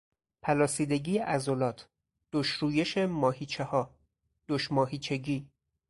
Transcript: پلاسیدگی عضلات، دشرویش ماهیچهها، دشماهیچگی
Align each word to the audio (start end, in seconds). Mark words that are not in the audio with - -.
پلاسیدگی 0.41 1.17
عضلات، 1.17 1.89
دشرویش 2.31 2.97
ماهیچهها، 2.97 3.89
دشماهیچگی 4.47 5.47